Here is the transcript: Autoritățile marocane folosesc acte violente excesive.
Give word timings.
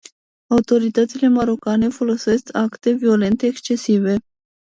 Autoritățile 0.49 1.27
marocane 1.27 1.89
folosesc 1.89 2.55
acte 2.55 2.91
violente 2.91 3.45
excesive. 3.45 4.15